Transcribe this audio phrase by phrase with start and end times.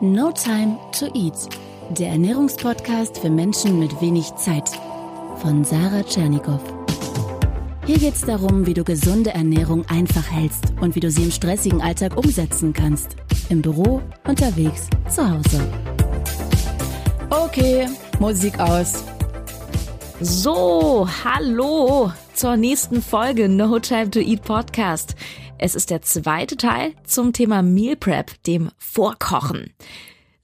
[0.00, 1.48] No Time to Eat,
[1.90, 4.70] der Ernährungspodcast für Menschen mit wenig Zeit
[5.38, 6.60] von Sarah Tschernikow.
[7.84, 11.32] Hier geht es darum, wie du gesunde Ernährung einfach hältst und wie du sie im
[11.32, 13.16] stressigen Alltag umsetzen kannst.
[13.48, 15.66] Im Büro, unterwegs, zu Hause.
[17.30, 17.88] Okay,
[18.20, 19.02] Musik aus.
[20.20, 25.16] So, hallo zur nächsten Folge No Time to Eat Podcast.
[25.60, 29.74] Es ist der zweite Teil zum Thema Meal Prep, dem Vorkochen.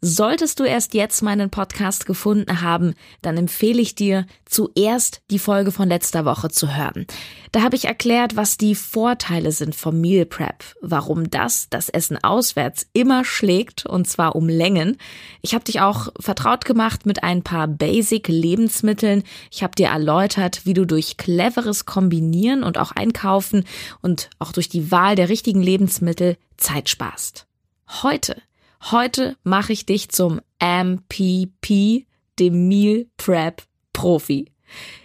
[0.07, 2.93] Solltest du erst jetzt meinen Podcast gefunden haben,
[3.23, 7.07] dann empfehle ich dir, zuerst die Folge von letzter Woche zu hören.
[7.53, 12.23] Da habe ich erklärt, was die Vorteile sind vom Meal Prep, warum das das Essen
[12.23, 14.99] auswärts immer schlägt, und zwar um Längen.
[15.41, 19.23] Ich habe dich auch vertraut gemacht mit ein paar Basic-Lebensmitteln.
[19.51, 23.65] Ich habe dir erläutert, wie du durch cleveres Kombinieren und auch Einkaufen
[24.03, 27.47] und auch durch die Wahl der richtigen Lebensmittel Zeit sparst.
[28.03, 28.37] Heute
[28.91, 32.05] Heute mache ich dich zum MPP,
[32.39, 33.63] dem Meal Prep
[33.95, 34.53] Profi.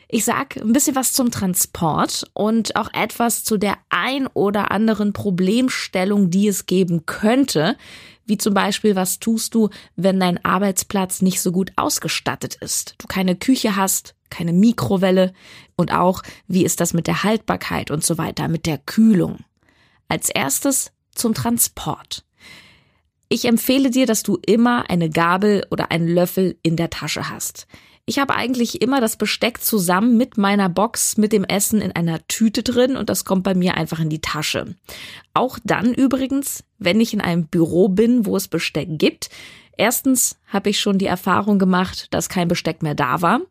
[0.10, 5.14] Ich sag ein bisschen was zum Transport und auch etwas zu der ein oder anderen
[5.14, 7.78] Problemstellung, die es geben könnte,
[8.26, 13.08] wie zum Beispiel, was tust du, wenn dein Arbeitsplatz nicht so gut ausgestattet ist, du
[13.08, 15.32] keine Küche hast, keine Mikrowelle
[15.78, 19.46] und auch, wie ist das mit der Haltbarkeit und so weiter, mit der Kühlung.
[20.10, 22.26] Als erstes zum Transport.
[23.32, 27.68] Ich empfehle dir, dass du immer eine Gabel oder einen Löffel in der Tasche hast.
[28.08, 32.26] Ich habe eigentlich immer das Besteck zusammen mit meiner Box mit dem Essen in einer
[32.28, 34.74] Tüte drin und das kommt bei mir einfach in die Tasche.
[35.36, 39.30] Auch dann übrigens, wenn ich in einem Büro bin, wo es Besteck gibt.
[39.78, 43.42] Erstens habe ich schon die Erfahrung gemacht, dass kein Besteck mehr da war.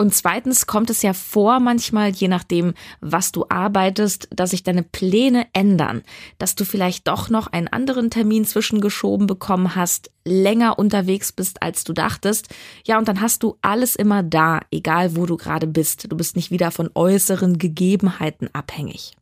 [0.00, 4.82] Und zweitens kommt es ja vor, manchmal, je nachdem, was du arbeitest, dass sich deine
[4.82, 6.00] Pläne ändern,
[6.38, 11.84] dass du vielleicht doch noch einen anderen Termin zwischengeschoben bekommen hast, länger unterwegs bist, als
[11.84, 12.48] du dachtest.
[12.86, 16.10] Ja, und dann hast du alles immer da, egal wo du gerade bist.
[16.10, 19.18] Du bist nicht wieder von äußeren Gegebenheiten abhängig.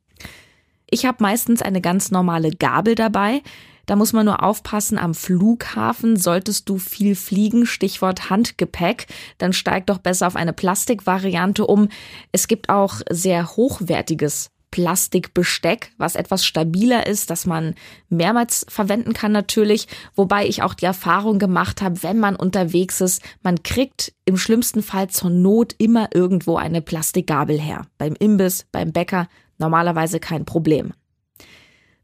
[0.88, 3.42] Ich habe meistens eine ganz normale Gabel dabei.
[3.88, 9.06] Da muss man nur aufpassen, am Flughafen solltest du viel fliegen, Stichwort Handgepäck,
[9.38, 11.88] dann steig doch besser auf eine Plastikvariante um.
[12.30, 17.76] Es gibt auch sehr hochwertiges Plastikbesteck, was etwas stabiler ist, dass man
[18.10, 23.22] mehrmals verwenden kann natürlich, wobei ich auch die Erfahrung gemacht habe, wenn man unterwegs ist,
[23.42, 27.86] man kriegt im schlimmsten Fall zur Not immer irgendwo eine Plastikgabel her.
[27.96, 30.92] Beim Imbiss, beim Bäcker normalerweise kein Problem.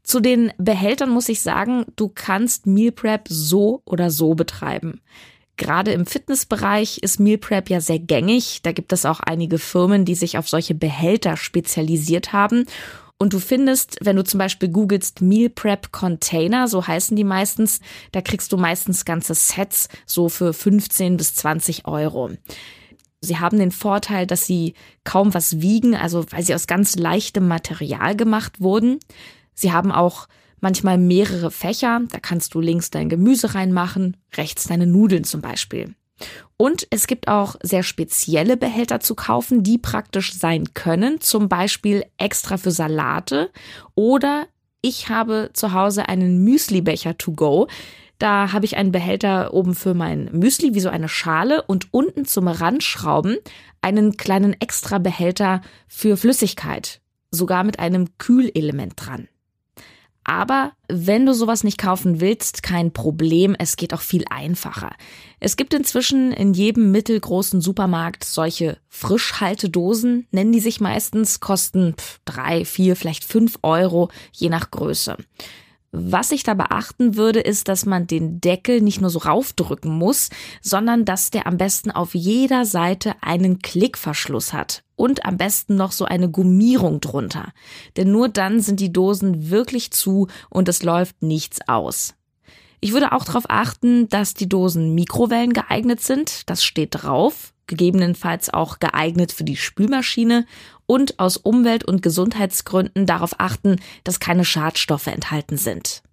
[0.05, 5.01] Zu den Behältern muss ich sagen, du kannst Meal Prep so oder so betreiben.
[5.57, 8.61] Gerade im Fitnessbereich ist Meal Prep ja sehr gängig.
[8.61, 12.65] Da gibt es auch einige Firmen, die sich auf solche Behälter spezialisiert haben.
[13.17, 17.79] Und du findest, wenn du zum Beispiel googelst Meal Prep Container, so heißen die meistens,
[18.11, 22.31] da kriegst du meistens ganze Sets so für 15 bis 20 Euro.
[23.21, 27.47] Sie haben den Vorteil, dass sie kaum was wiegen, also weil sie aus ganz leichtem
[27.47, 28.99] Material gemacht wurden.
[29.55, 30.27] Sie haben auch
[30.59, 32.01] manchmal mehrere Fächer.
[32.11, 35.95] Da kannst du links dein Gemüse reinmachen, rechts deine Nudeln zum Beispiel.
[36.57, 42.05] Und es gibt auch sehr spezielle Behälter zu kaufen, die praktisch sein können, zum Beispiel
[42.17, 43.51] extra für Salate
[43.95, 44.47] oder
[44.81, 47.67] ich habe zu Hause einen Müslibecher to go.
[48.17, 52.25] Da habe ich einen Behälter oben für mein Müsli, wie so eine Schale und unten
[52.25, 53.37] zum Randschrauben
[53.81, 57.01] einen kleinen extra Behälter für Flüssigkeit,
[57.31, 59.27] sogar mit einem Kühlelement dran.
[60.27, 64.95] Aber wenn du sowas nicht kaufen willst, kein Problem, es geht auch viel einfacher.
[65.39, 72.65] Es gibt inzwischen in jedem mittelgroßen Supermarkt solche Frischhaltedosen, nennen die sich meistens, kosten drei,
[72.65, 75.15] vier, vielleicht fünf Euro, je nach Größe.
[75.97, 80.29] Was ich da beachten würde, ist, dass man den Deckel nicht nur so raufdrücken muss,
[80.61, 85.93] sondern dass der am besten auf jeder Seite einen Klickverschluss hat und am besten noch
[85.93, 87.53] so eine Gummierung drunter.
[87.95, 92.13] Denn nur dann sind die Dosen wirklich zu und es läuft nichts aus.
[92.81, 96.49] Ich würde auch darauf achten, dass die Dosen Mikrowellen geeignet sind.
[96.49, 97.53] Das steht drauf.
[97.67, 100.45] Gegebenenfalls auch geeignet für die Spülmaschine
[100.85, 106.03] und aus Umwelt- und Gesundheitsgründen darauf achten, dass keine Schadstoffe enthalten sind.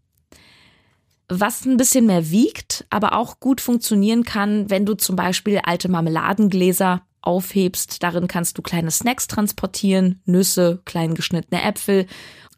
[1.28, 5.88] Was ein bisschen mehr wiegt, aber auch gut funktionieren kann, wenn du zum Beispiel alte
[5.88, 8.02] Marmeladengläser aufhebst.
[8.02, 12.06] Darin kannst du kleine Snacks transportieren, Nüsse, klein geschnittene Äpfel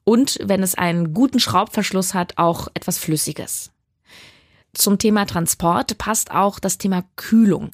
[0.04, 3.70] und wenn es einen guten Schraubverschluss hat, auch etwas Flüssiges.
[4.74, 7.70] Zum Thema Transport passt auch das Thema Kühlung.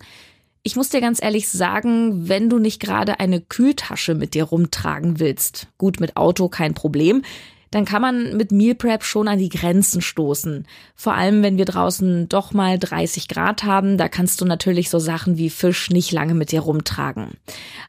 [0.62, 5.18] Ich muss dir ganz ehrlich sagen, wenn du nicht gerade eine Kühltasche mit dir rumtragen
[5.18, 7.22] willst, gut mit Auto kein Problem,
[7.70, 10.66] dann kann man mit Meal Prep schon an die Grenzen stoßen.
[10.96, 14.98] Vor allem, wenn wir draußen doch mal 30 Grad haben, da kannst du natürlich so
[14.98, 17.36] Sachen wie Fisch nicht lange mit dir rumtragen.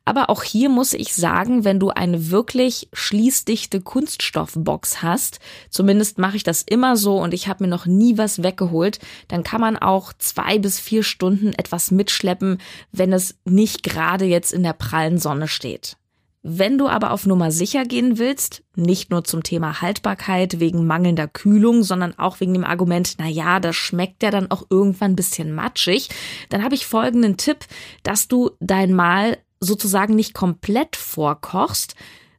[0.06, 5.40] Aber auch hier muss ich sagen, wenn du eine wirklich schließdichte Kunststoffbox hast,
[5.70, 9.44] zumindest mache ich das immer so und ich habe mir noch nie was weggeholt, dann
[9.44, 12.60] kann man auch zwei bis vier Stunden etwas mitschleppen,
[12.92, 15.98] wenn es nicht gerade jetzt in der prallen Sonne steht.
[16.44, 21.28] Wenn du aber auf Nummer sicher gehen willst, nicht nur zum Thema Haltbarkeit wegen mangelnder
[21.28, 25.16] Kühlung, sondern auch wegen dem Argument, na ja, das schmeckt ja dann auch irgendwann ein
[25.16, 26.10] bisschen matschig,
[26.50, 27.60] dann habe ich folgenden Tipp,
[28.02, 31.94] dass du dein Mahl sozusagen nicht komplett vorkochst,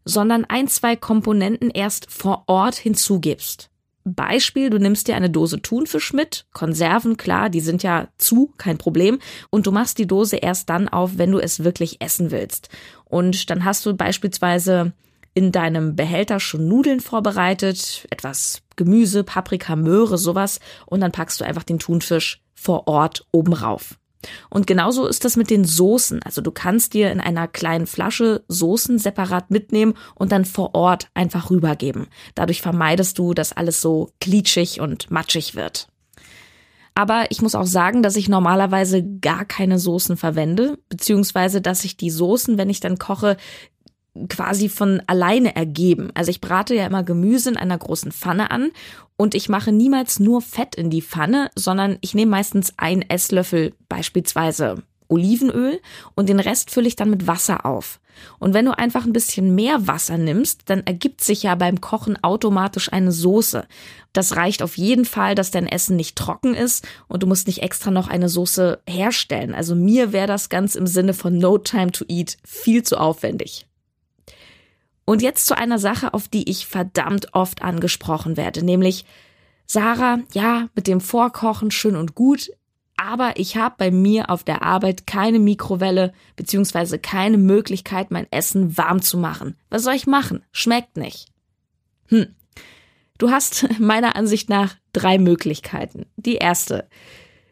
[0.05, 3.71] sondern ein, zwei Komponenten erst vor Ort hinzugibst.
[4.05, 8.77] Beispiel, du nimmst dir eine Dose Thunfisch mit, Konserven, klar, die sind ja zu, kein
[8.77, 9.21] Problem,
[9.51, 12.69] und du machst die Dose erst dann auf, wenn du es wirklich essen willst.
[13.13, 14.95] Und dann hast du beispielsweise
[15.35, 21.45] in deinem Behälter schon Nudeln vorbereitet, etwas Gemüse, Paprika, Möhre, sowas, und dann packst du
[21.45, 23.99] einfach den Thunfisch vor Ort oben rauf.
[24.49, 26.23] Und genauso ist das mit den Soßen.
[26.23, 31.09] Also du kannst dir in einer kleinen Flasche Soßen separat mitnehmen und dann vor Ort
[31.13, 32.07] einfach rübergeben.
[32.35, 35.92] Dadurch vermeidest du, dass alles so glitschig und matschig wird.
[36.95, 41.97] Aber ich muss auch sagen, dass ich normalerweise gar keine Soßen verwende, beziehungsweise dass ich
[41.97, 43.37] die Soßen, wenn ich dann koche,
[44.29, 46.11] quasi von alleine ergeben.
[46.15, 48.71] Also ich brate ja immer Gemüse in einer großen Pfanne an
[49.17, 53.73] und ich mache niemals nur Fett in die Pfanne, sondern ich nehme meistens einen Esslöffel
[53.89, 55.81] beispielsweise Olivenöl
[56.15, 58.01] und den Rest fülle ich dann mit Wasser auf.
[58.39, 62.23] Und wenn du einfach ein bisschen mehr Wasser nimmst, dann ergibt sich ja beim Kochen
[62.23, 63.67] automatisch eine Soße.
[64.13, 67.63] Das reicht auf jeden Fall, dass dein Essen nicht trocken ist und du musst nicht
[67.63, 69.55] extra noch eine Soße herstellen.
[69.55, 73.67] Also mir wäre das ganz im Sinne von No Time to Eat viel zu aufwendig.
[75.05, 79.05] Und jetzt zu einer Sache, auf die ich verdammt oft angesprochen werde, nämlich
[79.67, 82.51] Sarah, ja, mit dem Vorkochen schön und gut,
[83.13, 88.79] aber ich habe bei mir auf der Arbeit keine Mikrowelle beziehungsweise keine Möglichkeit, mein Essen
[88.79, 89.55] warm zu machen.
[89.69, 90.43] Was soll ich machen?
[90.51, 91.27] Schmeckt nicht.
[92.07, 92.35] Hm.
[93.19, 96.07] Du hast meiner Ansicht nach drei Möglichkeiten.
[96.17, 96.89] Die erste.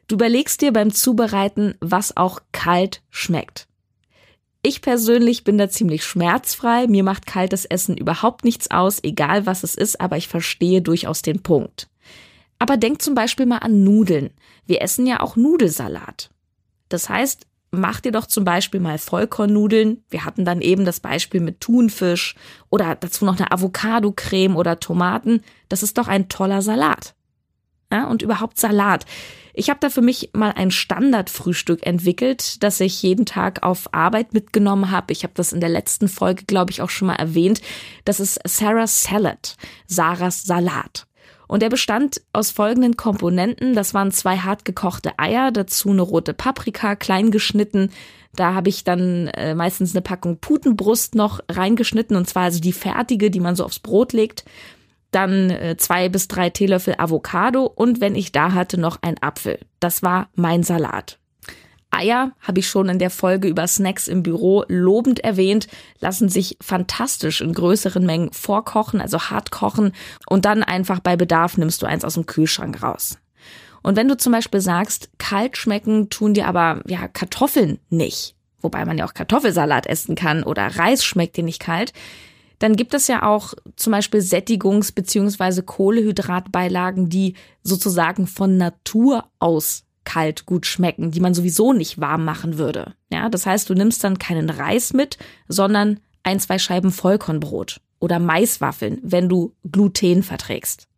[0.08, 3.68] Du überlegst dir beim Zubereiten, was auch kalt schmeckt.
[4.62, 6.86] Ich persönlich bin da ziemlich schmerzfrei.
[6.86, 11.20] Mir macht kaltes Essen überhaupt nichts aus, egal was es ist, aber ich verstehe durchaus
[11.20, 11.90] den Punkt.
[12.60, 14.30] Aber denk zum Beispiel mal an Nudeln.
[14.66, 16.30] Wir essen ja auch Nudelsalat.
[16.90, 20.04] Das heißt, mach dir doch zum Beispiel mal Vollkornnudeln.
[20.10, 22.34] Wir hatten dann eben das Beispiel mit Thunfisch
[22.68, 25.40] oder dazu noch eine Avocado-Creme oder Tomaten.
[25.70, 27.14] Das ist doch ein toller Salat.
[27.90, 29.06] Ja, und überhaupt Salat.
[29.54, 34.32] Ich habe da für mich mal ein Standardfrühstück entwickelt, das ich jeden Tag auf Arbeit
[34.32, 35.12] mitgenommen habe.
[35.12, 37.60] Ich habe das in der letzten Folge, glaube ich, auch schon mal erwähnt.
[38.04, 41.06] Das ist Sarah's Salad, Sarahs Salat.
[41.50, 43.75] Und er bestand aus folgenden Komponenten.
[43.75, 47.91] Das waren zwei hart gekochte Eier, dazu eine rote Paprika, klein geschnitten.
[48.37, 52.73] Da habe ich dann äh, meistens eine Packung Putenbrust noch reingeschnitten, und zwar also die
[52.73, 54.44] fertige, die man so aufs Brot legt
[55.11, 59.58] dann äh, zwei bis drei Teelöffel Avocado und wenn ich da hatte, noch ein Apfel.
[59.81, 61.19] Das war mein Salat.
[61.90, 65.66] Eier, habe ich schon in der Folge über Snacks im Büro lobend erwähnt,
[65.98, 69.92] lassen sich fantastisch in größeren Mengen vorkochen, also hart kochen
[70.26, 73.19] und dann einfach bei Bedarf nimmst du eins aus dem Kühlschrank raus.
[73.82, 78.84] Und wenn du zum Beispiel sagst, kalt schmecken tun dir aber ja Kartoffeln nicht, wobei
[78.84, 81.93] man ja auch Kartoffelsalat essen kann oder Reis schmeckt dir nicht kalt,
[82.60, 85.62] dann gibt es ja auch zum Beispiel Sättigungs- bzw.
[85.62, 92.58] Kohlehydratbeilagen, die sozusagen von Natur aus kalt gut schmecken, die man sowieso nicht warm machen
[92.58, 92.94] würde.
[93.12, 98.19] Ja, das heißt, du nimmst dann keinen Reis mit, sondern ein, zwei Scheiben Vollkornbrot oder
[98.19, 100.88] Maiswaffeln, wenn du Gluten verträgst.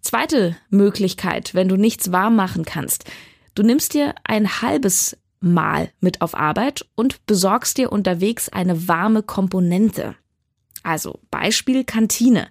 [0.00, 3.04] Zweite Möglichkeit, wenn du nichts warm machen kannst.
[3.54, 9.22] Du nimmst dir ein halbes Mal mit auf Arbeit und besorgst dir unterwegs eine warme
[9.22, 10.16] Komponente.
[10.82, 12.48] Also Beispiel Kantine.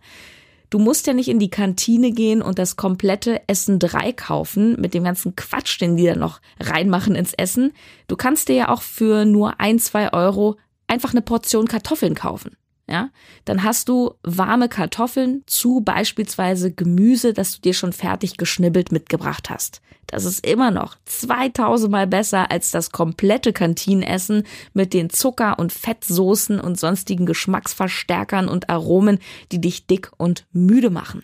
[0.70, 4.94] Du musst ja nicht in die Kantine gehen und das komplette Essen 3 kaufen mit
[4.94, 7.74] dem ganzen Quatsch, den die da noch reinmachen ins Essen.
[8.08, 10.58] Du kannst dir ja auch für nur ein, zwei Euro
[10.88, 12.58] einfach eine Portion Kartoffeln kaufen
[12.90, 13.10] ja,
[13.44, 19.50] dann hast du warme Kartoffeln zu beispielsweise Gemüse, das du dir schon fertig geschnibbelt mitgebracht
[19.50, 19.82] hast.
[20.08, 25.74] Das ist immer noch 2000 mal besser als das komplette Kantinenessen mit den Zucker- und
[25.74, 29.20] Fettsoßen und sonstigen Geschmacksverstärkern und Aromen,
[29.52, 31.24] die dich dick und müde machen.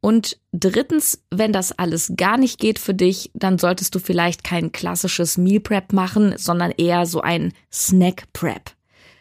[0.00, 4.70] Und drittens, wenn das alles gar nicht geht für dich, dann solltest du vielleicht kein
[4.70, 8.72] klassisches Meal Prep machen, sondern eher so ein Snack Prep.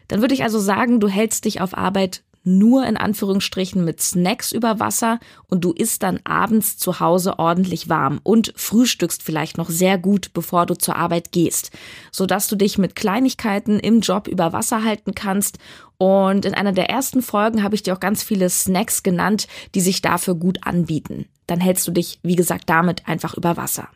[0.08, 4.52] Dann würde ich also sagen, du hältst dich auf Arbeit nur in Anführungsstrichen mit Snacks
[4.52, 9.70] über Wasser und du isst dann abends zu Hause ordentlich warm und frühstückst vielleicht noch
[9.70, 11.72] sehr gut, bevor du zur Arbeit gehst,
[12.12, 15.60] sodass du dich mit Kleinigkeiten im Job über Wasser halten kannst.
[16.00, 19.82] Und in einer der ersten Folgen habe ich dir auch ganz viele Snacks genannt, die
[19.82, 21.26] sich dafür gut anbieten.
[21.48, 23.90] Dann hältst du dich, wie gesagt, damit einfach über Wasser.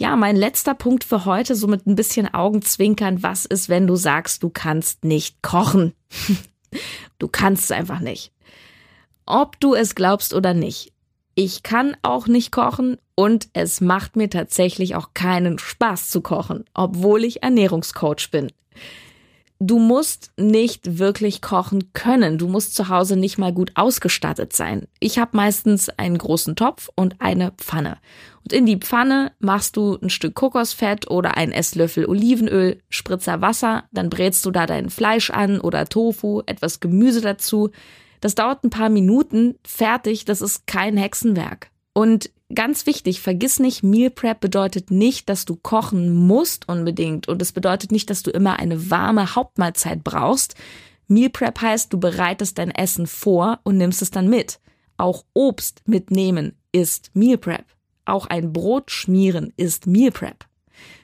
[0.00, 3.96] Ja, mein letzter Punkt für heute, so mit ein bisschen Augenzwinkern, was ist, wenn du
[3.96, 5.92] sagst, du kannst nicht kochen?
[7.18, 8.32] du kannst es einfach nicht.
[9.26, 10.92] Ob du es glaubst oder nicht.
[11.34, 16.64] Ich kann auch nicht kochen und es macht mir tatsächlich auch keinen Spaß zu kochen,
[16.74, 18.50] obwohl ich Ernährungscoach bin
[19.60, 22.38] du musst nicht wirklich kochen können.
[22.38, 24.88] Du musst zu Hause nicht mal gut ausgestattet sein.
[24.98, 27.98] Ich habe meistens einen großen Topf und eine Pfanne.
[28.42, 33.84] Und in die Pfanne machst du ein Stück Kokosfett oder ein Esslöffel Olivenöl, Spritzer Wasser,
[33.92, 37.70] dann brätst du da dein Fleisch an oder Tofu, etwas Gemüse dazu.
[38.22, 41.70] Das dauert ein paar Minuten, fertig, das ist kein Hexenwerk.
[41.92, 47.40] Und ganz wichtig, vergiss nicht, Meal Prep bedeutet nicht, dass du kochen musst unbedingt und
[47.42, 50.54] es bedeutet nicht, dass du immer eine warme Hauptmahlzeit brauchst.
[51.06, 54.60] Meal Prep heißt, du bereitest dein Essen vor und nimmst es dann mit.
[54.96, 57.64] Auch Obst mitnehmen ist Meal Prep.
[58.04, 60.49] Auch ein Brot schmieren ist Meal Prep.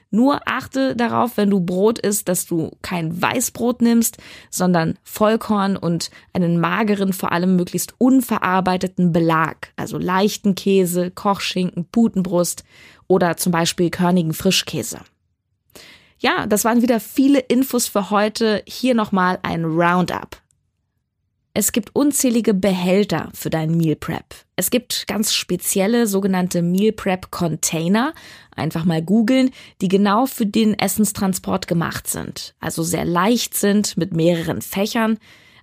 [0.09, 4.17] Nur achte darauf, wenn du Brot isst, dass du kein Weißbrot nimmst,
[4.49, 12.63] sondern Vollkorn und einen mageren, vor allem möglichst unverarbeiteten Belag, also leichten Käse, Kochschinken, Putenbrust
[13.07, 14.99] oder zum Beispiel körnigen Frischkäse.
[16.19, 18.63] Ja, das waren wieder viele Infos für heute.
[18.65, 20.37] Hier nochmal ein Roundup.
[21.59, 24.25] Es gibt unzählige Behälter für dein Meal Prep.
[24.55, 28.13] Es gibt ganz spezielle sogenannte Meal Prep Container.
[28.55, 29.49] Einfach mal googeln,
[29.81, 32.53] die genau für den Essenstransport gemacht sind.
[32.59, 35.17] Also sehr leicht sind mit mehreren Fächern.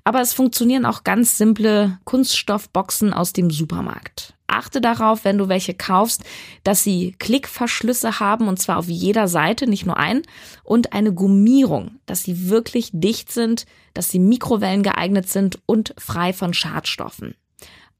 [0.04, 4.34] Aber es funktionieren auch ganz simple Kunststoffboxen aus dem Supermarkt.
[4.46, 6.22] Achte darauf, wenn du welche kaufst,
[6.62, 10.22] dass sie Klickverschlüsse haben und zwar auf jeder Seite, nicht nur ein,
[10.62, 16.34] und eine Gummierung, dass sie wirklich dicht sind, dass sie Mikrowellen geeignet sind und frei
[16.34, 17.34] von Schadstoffen.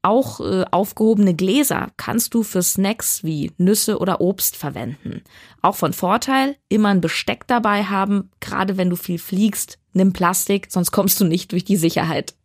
[0.05, 5.23] Auch äh, aufgehobene Gläser kannst du für Snacks wie Nüsse oder Obst verwenden.
[5.63, 10.67] Auch von Vorteil, immer ein Besteck dabei haben, gerade wenn du viel fliegst, nimm Plastik,
[10.69, 12.35] sonst kommst du nicht durch die Sicherheit.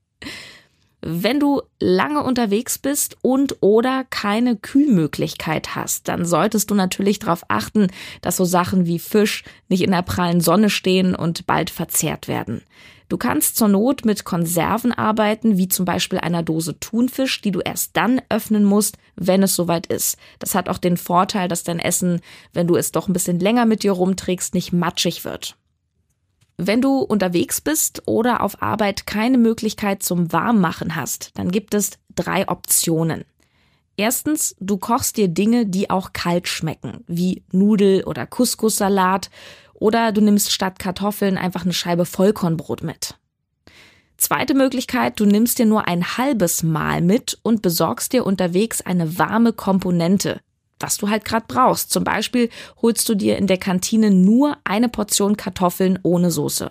[1.02, 7.42] Wenn du lange unterwegs bist und oder keine Kühlmöglichkeit hast, dann solltest du natürlich darauf
[7.48, 7.88] achten,
[8.22, 12.62] dass so Sachen wie Fisch nicht in der prallen Sonne stehen und bald verzehrt werden.
[13.10, 17.58] Du kannst zur Not mit Konserven arbeiten, wie zum Beispiel einer Dose Thunfisch, die du
[17.58, 20.16] erst dann öffnen musst, wenn es soweit ist.
[20.38, 22.20] Das hat auch den Vorteil, dass dein Essen,
[22.52, 25.56] wenn du es doch ein bisschen länger mit dir rumträgst, nicht matschig wird.
[26.56, 31.98] Wenn du unterwegs bist oder auf Arbeit keine Möglichkeit zum Warmmachen hast, dann gibt es
[32.14, 33.24] drei Optionen.
[33.96, 39.30] Erstens, du kochst dir Dinge, die auch kalt schmecken, wie Nudel- oder Couscous-Salat
[39.80, 43.16] oder du nimmst statt Kartoffeln einfach eine Scheibe Vollkornbrot mit.
[44.16, 49.18] Zweite Möglichkeit, du nimmst dir nur ein halbes Mal mit und besorgst dir unterwegs eine
[49.18, 50.40] warme Komponente,
[50.78, 51.90] was du halt gerade brauchst.
[51.90, 52.50] Zum Beispiel
[52.82, 56.70] holst du dir in der Kantine nur eine Portion Kartoffeln ohne Soße.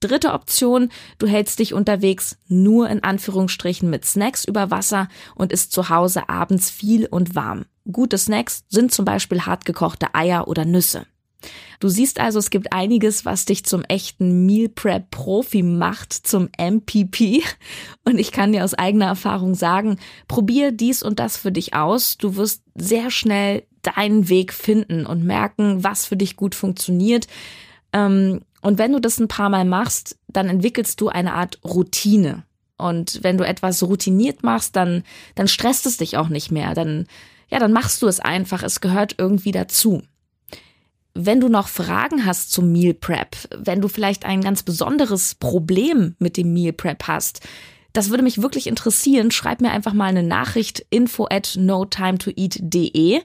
[0.00, 5.72] Dritte Option, du hältst dich unterwegs nur in Anführungsstrichen mit Snacks über Wasser und isst
[5.72, 7.66] zu Hause abends viel und warm.
[7.90, 11.06] Gute Snacks sind zum Beispiel hartgekochte Eier oder Nüsse.
[11.80, 16.48] Du siehst also, es gibt einiges, was dich zum echten Meal Prep Profi macht, zum
[16.58, 17.42] MPP.
[18.04, 22.16] Und ich kann dir aus eigener Erfahrung sagen, probier dies und das für dich aus.
[22.18, 27.26] Du wirst sehr schnell deinen Weg finden und merken, was für dich gut funktioniert.
[27.92, 32.44] Ähm, und wenn du das ein paar Mal machst, dann entwickelst du eine Art Routine.
[32.78, 35.02] Und wenn du etwas routiniert machst, dann,
[35.34, 36.74] dann stresst es dich auch nicht mehr.
[36.74, 37.06] Dann,
[37.48, 38.62] ja, dann machst du es einfach.
[38.62, 40.02] Es gehört irgendwie dazu.
[41.14, 46.14] Wenn du noch Fragen hast zum Meal Prep, wenn du vielleicht ein ganz besonderes Problem
[46.18, 47.40] mit dem Meal Prep hast,
[47.92, 49.30] das würde mich wirklich interessieren.
[49.30, 53.20] Schreib mir einfach mal eine Nachricht info at notimetoeat.de.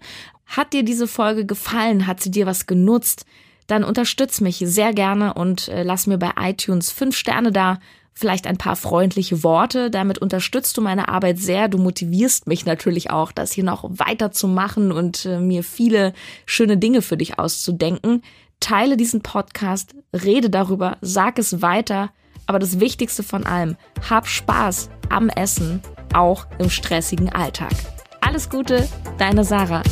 [0.46, 2.08] Hat dir diese Folge gefallen?
[2.08, 3.26] Hat sie dir was genutzt?
[3.68, 7.80] Dann unterstütz mich sehr gerne und äh, lass mir bei iTunes fünf Sterne da
[8.18, 9.92] vielleicht ein paar freundliche Worte.
[9.92, 11.68] Damit unterstützt du meine Arbeit sehr.
[11.68, 16.14] Du motivierst mich natürlich auch, das hier noch weiter zu machen und äh, mir viele
[16.46, 18.24] schöne Dinge für dich auszudenken.
[18.60, 22.10] Teile diesen Podcast, rede darüber, sag es weiter.
[22.48, 23.76] Aber das Wichtigste von allem,
[24.10, 25.82] hab Spaß am Essen,
[26.14, 27.74] auch im stressigen Alltag.
[28.22, 29.84] Alles Gute, deine Sarah.